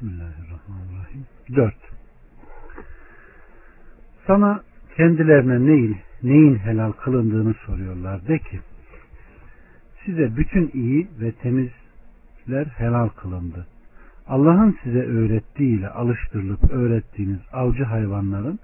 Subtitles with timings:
[0.00, 1.26] Bismillahirrahmanirrahim.
[1.56, 1.74] 4.
[4.26, 4.62] Sana
[4.96, 8.28] kendilerine neyin, neyin helal kılındığını soruyorlar.
[8.28, 8.60] De ki
[10.04, 13.66] size bütün iyi ve temizler helal kılındı.
[14.28, 18.58] Allah'ın size öğrettiğiyle alıştırılıp öğrettiğiniz avcı hayvanların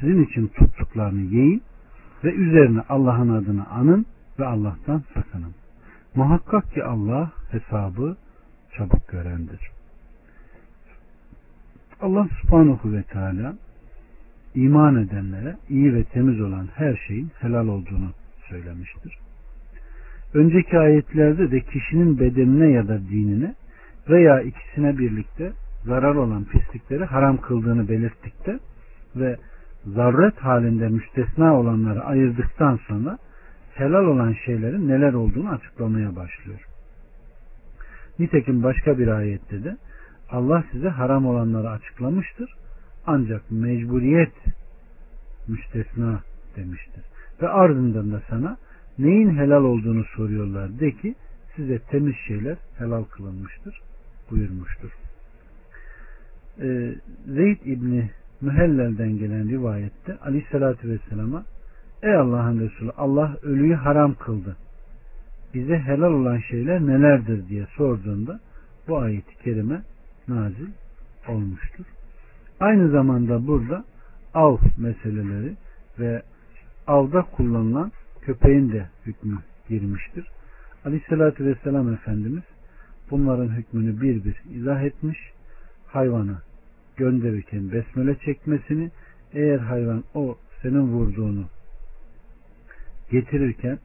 [0.00, 1.62] sizin için tuttuklarını yiyin
[2.24, 4.06] ve üzerine Allah'ın adını anın
[4.38, 5.54] ve Allah'tan sakının.
[6.14, 8.16] Muhakkak ki Allah hesabı
[8.76, 9.73] çabuk görendir.
[12.00, 13.54] Allah subhanahu ve teala
[14.54, 18.10] iman edenlere iyi ve temiz olan her şeyin helal olduğunu
[18.48, 19.18] söylemiştir.
[20.34, 23.54] Önceki ayetlerde de kişinin bedenine ya da dinine
[24.08, 25.52] veya ikisine birlikte
[25.84, 28.58] zarar olan pislikleri haram kıldığını belirttikte
[29.16, 29.36] ve
[29.86, 33.18] zarret halinde müstesna olanları ayırdıktan sonra
[33.74, 36.60] helal olan şeylerin neler olduğunu açıklamaya başlıyor.
[38.18, 39.76] Nitekim başka bir ayette de
[40.34, 42.54] Allah size haram olanları açıklamıştır.
[43.06, 44.32] Ancak mecburiyet
[45.48, 46.20] müstesna
[46.56, 47.04] demiştir.
[47.42, 48.56] Ve ardından da sana
[48.98, 50.80] neyin helal olduğunu soruyorlar.
[50.80, 51.14] De ki
[51.56, 53.80] size temiz şeyler helal kılınmıştır
[54.30, 54.90] buyurmuştur.
[56.60, 56.94] Ee,
[57.26, 61.44] Zeyd İbni Mühellel'den gelen rivayette Aleyhisselatü Vesselam'a
[62.02, 64.56] Ey Allah'ın Resulü Allah ölüyü haram kıldı.
[65.54, 68.40] Bize helal olan şeyler nelerdir diye sorduğunda
[68.88, 69.82] bu ayeti kerime
[70.28, 70.68] nazil
[71.28, 71.84] olmuştur.
[72.60, 73.84] Aynı zamanda burada
[74.34, 75.56] av meseleleri
[75.98, 76.22] ve
[76.86, 80.26] avda kullanılan köpeğin de hükmü girmiştir.
[80.84, 82.42] Aleyhissalatü Vesselam Efendimiz
[83.10, 85.18] bunların hükmünü bir bir izah etmiş.
[85.86, 86.36] Hayvanı
[86.96, 88.90] gönderirken besmele çekmesini
[89.32, 91.44] eğer hayvan o senin vurduğunu
[93.10, 93.78] getirirken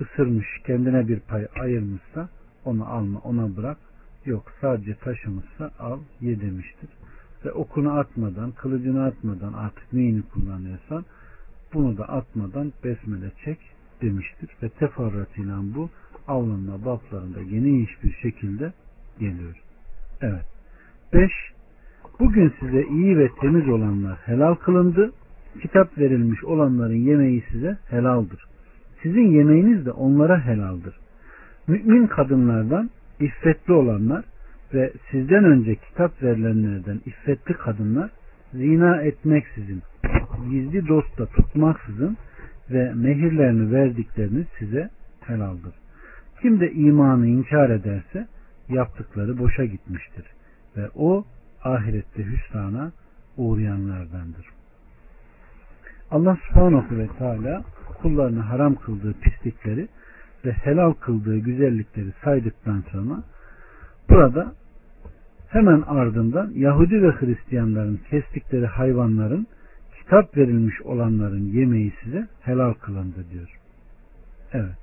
[0.00, 2.28] ısırmış kendine bir pay ayırmışsa
[2.64, 3.78] onu alma ona bırak
[4.24, 6.88] yok sadece taşımışsa al ye demiştir
[7.44, 11.04] ve okunu atmadan kılıcını atmadan artık neyini kullanıyorsan
[11.74, 13.58] bunu da atmadan besmele çek
[14.02, 15.90] demiştir ve teferruatıyla bu
[16.28, 18.72] avlanma baflarında geniş bir şekilde
[19.18, 19.62] geliyor.
[20.20, 20.46] Evet.
[21.12, 21.30] 5.
[22.20, 25.12] Bugün size iyi ve temiz olanlar helal kılındı.
[25.62, 28.44] Kitap verilmiş olanların yemeği size helaldir.
[29.02, 30.94] Sizin yemeğiniz de onlara helaldir.
[31.66, 34.24] Mümin kadınlardan iffetli olanlar
[34.74, 38.10] ve sizden önce kitap verilenlerden iffetli kadınlar
[38.52, 39.82] zina etmeksizin,
[40.50, 42.16] gizli dostla tutmaksızın
[42.70, 45.72] ve mehirlerini verdiklerini size helaldir.
[46.42, 48.26] Kim de imanı inkar ederse
[48.68, 50.24] yaptıkları boşa gitmiştir
[50.76, 51.24] ve o
[51.62, 52.92] ahirette hüsrana
[53.36, 54.46] uğrayanlardandır.
[56.10, 57.62] Allah subhanahu ve teala
[58.02, 59.88] kullarına haram kıldığı pislikleri
[60.44, 63.22] ve helal kıldığı güzellikleri saydıktan sonra
[64.10, 64.52] burada
[65.48, 69.46] hemen ardından Yahudi ve Hristiyanların kestikleri hayvanların
[69.98, 73.58] kitap verilmiş olanların yemeği size helal kılındı diyor.
[74.52, 74.76] Evet.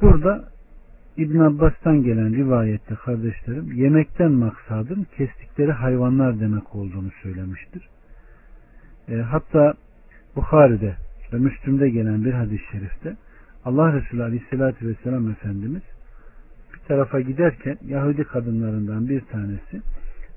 [0.00, 0.48] Burada
[1.16, 7.88] İbn Abbas'tan gelen rivayette kardeşlerim yemekten maksadın kestikleri hayvanlar demek olduğunu söylemiştir.
[9.08, 9.74] E, hatta
[10.36, 10.96] Bukhari'de
[11.32, 13.16] ve Müslüm'de gelen bir hadis-i şerifte
[13.66, 15.82] Allah Resulü Aleyhisselatü Vesselam Efendimiz
[16.74, 19.82] bir tarafa giderken Yahudi kadınlarından bir tanesi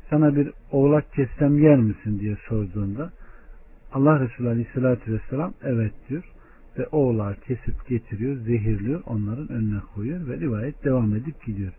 [0.09, 3.11] sana bir oğlak kessem yer misin diye sorduğunda
[3.93, 6.23] Allah Resulü Aleyhisselatü Vesselam evet diyor
[6.77, 11.73] ve oğlağı kesip getiriyor, zehirliyor, onların önüne koyuyor ve rivayet devam edip gidiyor.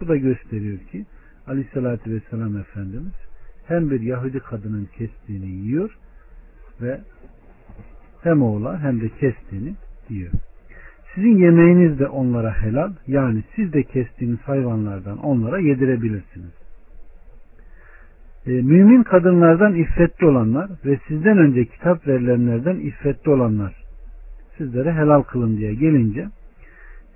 [0.00, 1.06] Bu da gösteriyor ki
[1.46, 3.14] Aleyhisselatü Vesselam Efendimiz
[3.66, 5.98] hem bir Yahudi kadının kestiğini yiyor
[6.80, 7.00] ve
[8.22, 9.74] hem oğla hem de kestiğini
[10.10, 10.32] yiyor.
[11.16, 16.52] Sizin yemeğiniz de onlara helal yani siz de kestiğiniz hayvanlardan onlara yedirebilirsiniz.
[18.46, 23.74] E, mümin kadınlardan iffetli olanlar ve sizden önce kitap verilenlerden iffetli olanlar
[24.58, 26.26] sizlere helal kılın diye gelince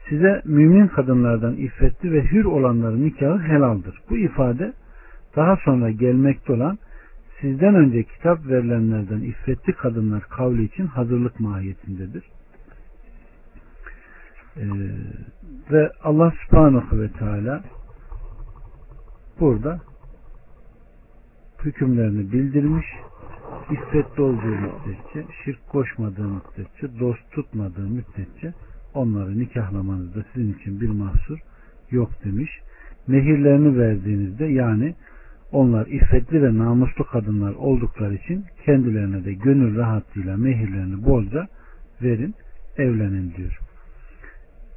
[0.08, 3.94] size mümin kadınlardan iffetli ve hür olanların nikahı helaldir.
[4.10, 4.72] Bu ifade
[5.36, 6.78] daha sonra gelmekte olan
[7.40, 12.22] sizden önce kitap verilenlerden iffetli kadınlar kavli için hazırlık mahiyetindedir.
[14.56, 14.62] Ee,
[15.72, 17.64] ve Allah subhanahu ve teala
[19.40, 19.80] burada
[21.64, 22.86] hükümlerini bildirmiş
[23.70, 28.54] iffetli olduğu müddetçe şirk koşmadığı müddetçe dost tutmadığı müddetçe
[28.94, 31.38] onları nikahlamanızda sizin için bir mahsur
[31.90, 32.50] yok demiş.
[33.06, 34.94] Mehirlerini verdiğinizde yani
[35.52, 41.48] onlar iffetli ve namuslu kadınlar oldukları için kendilerine de gönül rahatlığıyla mehirlerini bolca
[42.02, 42.34] verin,
[42.76, 43.69] evlenin diyor.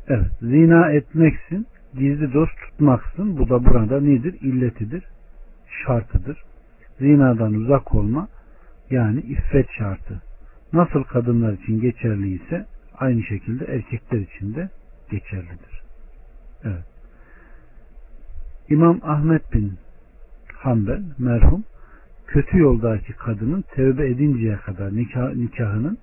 [0.07, 3.37] Evet, zina etmeksin gizli dost tutmaksın.
[3.37, 4.41] Bu da burada nedir?
[4.41, 5.03] İlletidir,
[5.85, 6.43] şartıdır.
[6.99, 8.27] Zinadan uzak olma
[8.89, 10.21] yani iffet şartı.
[10.73, 12.65] Nasıl kadınlar için geçerli ise
[12.97, 14.69] aynı şekilde erkekler için de
[15.11, 15.81] geçerlidir.
[16.63, 16.85] Evet.
[18.69, 19.73] İmam Ahmet bin
[20.53, 21.63] Hanbel merhum
[22.27, 25.97] kötü yoldaki kadının tevbe edinceye kadar nikah, nikahının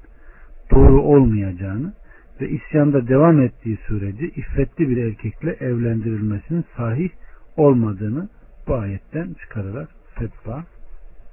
[0.71, 1.93] doğru olmayacağını
[2.41, 7.11] ve isyanda devam ettiği sürece iffetli bir erkekle evlendirilmesinin sahih
[7.57, 8.29] olmadığını
[8.69, 10.65] bu ayetten çıkararak fetva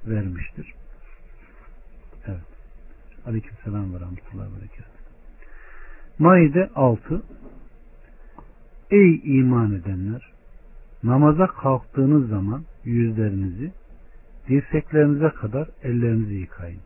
[0.06, 0.74] vermiştir.
[2.26, 2.40] Evet.
[3.26, 4.84] Aleyküm selam ve rahmetullahi ve.
[6.18, 7.22] Maide 6
[8.90, 10.32] Ey iman edenler!
[11.02, 13.72] Namaza kalktığınız zaman yüzlerinizi
[14.48, 16.80] dirseklerinize kadar ellerinizi yıkayın.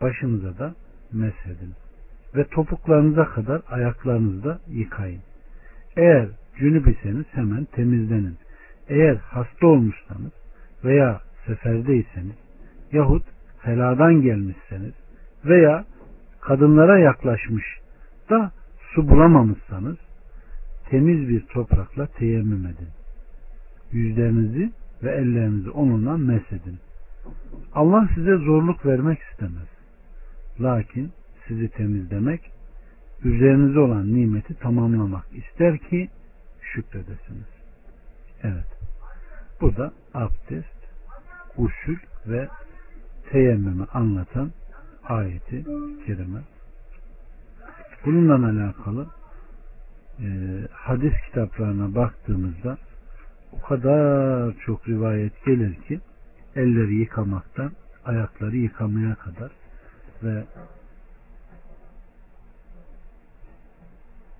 [0.00, 0.74] Başınıza da
[1.12, 1.74] mesedin.
[2.36, 5.20] Ve topuklarınıza kadar ayaklarınızı da yıkayın.
[5.96, 6.28] Eğer
[6.58, 8.36] cünüp iseniz hemen temizlenin.
[8.88, 10.32] Eğer hasta olmuşsanız
[10.84, 12.36] veya seferdeyseniz
[12.92, 13.22] yahut
[13.62, 14.92] heladan gelmişseniz
[15.44, 15.84] veya
[16.40, 17.64] kadınlara yaklaşmış
[18.30, 18.52] da
[18.94, 19.96] su bulamamışsanız
[20.90, 22.88] temiz bir toprakla teyemmüm edin.
[23.92, 24.72] Yüzlerinizi
[25.02, 26.78] ve ellerinizi onunla mesedin.
[27.74, 29.68] Allah size zorluk vermek istemez.
[30.60, 31.12] Lakin
[31.48, 32.52] sizi temizlemek,
[33.24, 36.08] üzerinize olan nimeti tamamlamak ister ki
[36.60, 37.46] şükredesiniz.
[38.42, 38.66] Evet.
[39.60, 40.76] Bu da abdest,
[41.56, 41.96] usul
[42.26, 42.48] ve
[43.30, 44.52] teyemmümü anlatan
[45.04, 45.64] ayeti
[46.06, 46.40] kerime.
[48.06, 49.06] Bununla alakalı
[50.20, 50.26] e,
[50.72, 52.78] hadis kitaplarına baktığımızda
[53.52, 56.00] o kadar çok rivayet gelir ki
[56.56, 57.72] elleri yıkamaktan
[58.04, 59.50] ayakları yıkamaya kadar
[60.22, 60.44] ve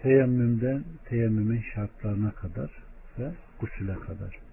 [0.07, 2.71] teyemmümden teyemmümün şartlarına kadar
[3.19, 3.31] ve
[3.61, 4.46] gusüle kadar.